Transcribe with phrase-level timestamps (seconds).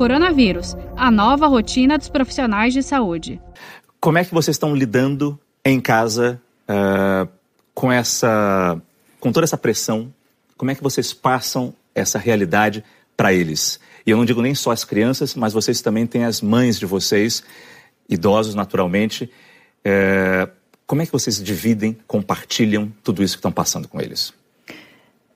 [0.00, 3.38] Coronavírus, a nova rotina dos profissionais de saúde.
[4.00, 7.28] Como é que vocês estão lidando em casa uh,
[7.74, 8.80] com essa,
[9.20, 10.10] com toda essa pressão?
[10.56, 12.82] Como é que vocês passam essa realidade
[13.14, 13.78] para eles?
[14.06, 16.86] E eu não digo nem só as crianças, mas vocês também têm as mães de
[16.86, 17.42] vocês,
[18.08, 19.30] idosos naturalmente.
[19.84, 20.50] Uh,
[20.86, 24.32] como é que vocês dividem, compartilham tudo isso que estão passando com eles?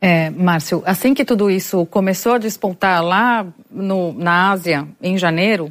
[0.00, 5.70] É, Márcio, assim que tudo isso começou a despontar lá no, na Ásia, em janeiro,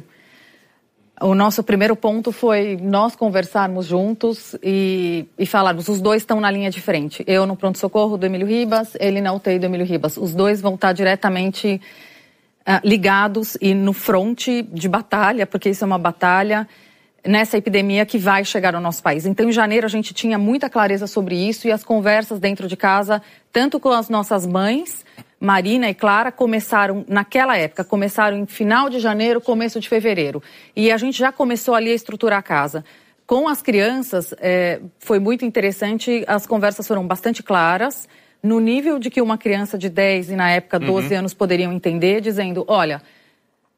[1.20, 5.88] o nosso primeiro ponto foi nós conversarmos juntos e, e falarmos.
[5.88, 7.22] Os dois estão na linha de frente.
[7.26, 10.16] Eu no pronto-socorro do Emílio Ribas, ele na UTI do Emílio Ribas.
[10.16, 11.80] Os dois vão estar diretamente
[12.60, 16.66] uh, ligados e no fronte de batalha, porque isso é uma batalha
[17.26, 19.26] nessa epidemia que vai chegar ao nosso país.
[19.26, 22.76] Então, em janeiro, a gente tinha muita clareza sobre isso e as conversas dentro de
[22.76, 25.04] casa, tanto com as nossas mães,
[25.38, 30.42] Marina e Clara, começaram naquela época, começaram em final de janeiro, começo de fevereiro.
[30.74, 32.84] E a gente já começou ali a estruturar a casa.
[33.26, 38.08] Com as crianças, é, foi muito interessante, as conversas foram bastante claras,
[38.42, 41.18] no nível de que uma criança de 10 e na época 12 uhum.
[41.20, 43.02] anos poderiam entender, dizendo: olha,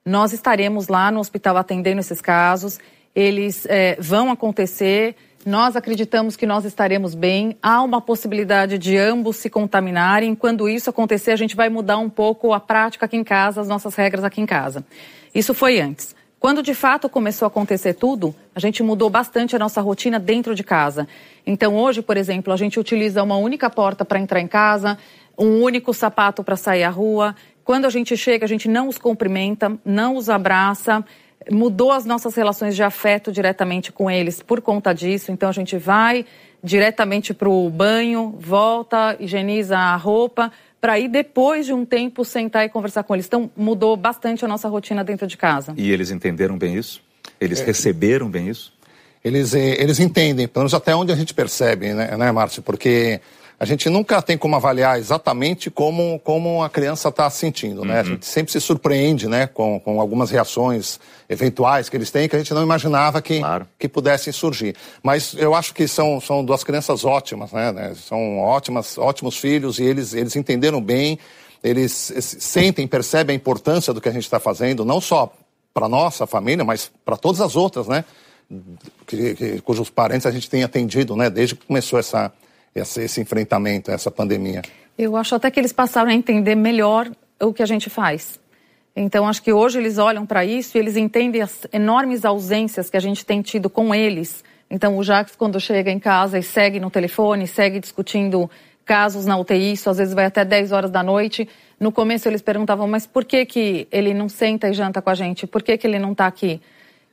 [0.05, 2.79] nós estaremos lá no hospital atendendo esses casos
[3.15, 5.15] eles é, vão acontecer.
[5.45, 7.57] Nós acreditamos que nós estaremos bem.
[7.63, 10.35] Há uma possibilidade de ambos se contaminarem.
[10.35, 13.69] Quando isso acontecer, a gente vai mudar um pouco a prática aqui em casa, as
[13.69, 14.85] nossas regras aqui em casa.
[15.35, 16.15] Isso foi antes.
[16.39, 20.57] Quando de fato começou a acontecer tudo, a gente mudou bastante a nossa rotina dentro
[20.57, 21.07] de casa.
[21.47, 24.99] Então, hoje, por exemplo, a gente utiliza uma única porta para entrar em casa,
[25.39, 27.35] um único sapato para sair à rua.
[27.65, 31.05] Quando a gente chega, a gente não os cumprimenta, não os abraça
[31.51, 35.33] mudou as nossas relações de afeto diretamente com eles por conta disso.
[35.33, 36.25] Então a gente vai
[36.63, 42.65] diretamente para o banho, volta, higieniza a roupa, para ir depois de um tempo sentar
[42.65, 43.27] e conversar com eles.
[43.27, 45.75] Então mudou bastante a nossa rotina dentro de casa.
[45.77, 47.03] E eles entenderam bem isso?
[47.41, 48.73] Eles é, receberam bem isso?
[49.25, 52.63] Eles, eh, eles entendem, pelo menos até onde a gente percebe, né, né Márcio?
[52.63, 53.21] Porque
[53.63, 57.95] a gente nunca tem como avaliar exatamente como, como a criança está sentindo, né?
[57.95, 58.01] Uhum.
[58.01, 62.35] A gente sempre se surpreende, né, com, com algumas reações eventuais que eles têm que
[62.35, 63.65] a gente não imaginava que, claro.
[63.79, 64.75] que pudessem surgir.
[65.01, 67.71] Mas eu acho que são, são duas crianças ótimas, né?
[67.71, 67.95] né?
[67.95, 71.17] São ótimas, ótimos filhos e eles, eles entenderam bem,
[71.63, 75.33] eles sentem, percebem a importância do que a gente está fazendo, não só
[75.73, 78.05] para nossa família, mas para todas as outras, né?
[79.07, 81.31] Que, que, cujos parentes a gente tem atendido, né?
[81.31, 82.33] Desde que começou essa
[82.75, 84.63] esse, esse enfrentamento essa pandemia?
[84.97, 87.11] Eu acho até que eles passaram a entender melhor
[87.41, 88.41] o que a gente faz.
[88.95, 92.97] Então, acho que hoje eles olham para isso e eles entendem as enormes ausências que
[92.97, 94.45] a gente tem tido com eles.
[94.71, 98.51] Então, o Jacques, quando chega em casa e segue no telefone, segue discutindo
[98.85, 101.49] casos na UTI, isso às vezes vai até 10 horas da noite.
[101.79, 105.15] No começo eles perguntavam, mas por que, que ele não senta e janta com a
[105.15, 105.47] gente?
[105.47, 106.61] Por que, que ele não está aqui?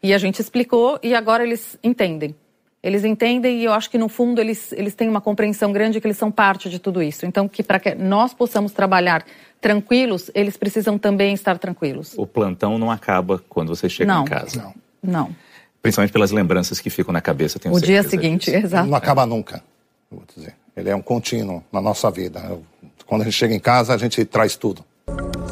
[0.01, 2.35] E a gente explicou e agora eles entendem.
[2.81, 6.07] Eles entendem e eu acho que no fundo eles, eles têm uma compreensão grande que
[6.07, 7.25] eles são parte de tudo isso.
[7.25, 9.25] Então, que para que nós possamos trabalhar
[9.59, 12.13] tranquilos, eles precisam também estar tranquilos.
[12.17, 14.61] O plantão não acaba quando você chega não, em casa.
[14.61, 14.73] Não.
[15.01, 15.35] Não.
[15.81, 18.65] Principalmente pelas lembranças que ficam na cabeça, tenho O dia seguinte, disso.
[18.65, 18.87] exato.
[18.87, 19.63] Não acaba nunca,
[20.09, 20.55] vou dizer.
[20.75, 22.59] Ele é um contínuo na nossa vida.
[23.05, 24.85] Quando a gente chega em casa, a gente traz tudo.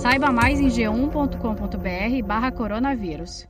[0.01, 3.47] Saiba mais em g1.com.br barra coronavírus.